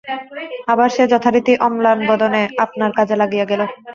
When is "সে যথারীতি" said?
0.95-1.53